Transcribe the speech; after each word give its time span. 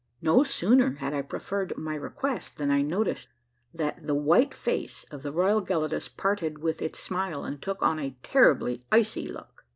No 0.23 0.43
sooner 0.43 0.93
had 0.95 1.13
I 1.13 1.21
preferred 1.21 1.77
my 1.77 1.93
request, 1.93 2.57
than 2.57 2.71
I 2.71 2.81
noticed 2.81 3.29
that 3.71 4.07
the 4.07 4.15
white 4.15 4.51
face 4.51 5.05
of 5.11 5.21
the 5.21 5.31
royal 5.31 5.61
Gelidus 5.61 6.07
parted 6.07 6.57
with 6.57 6.81
its 6.81 6.97
smile 6.99 7.43
and 7.45 7.61
took 7.61 7.81
tui 7.81 8.07
a 8.07 8.15
terribly 8.23 8.83
icy 8.91 9.27
look. 9.27 9.63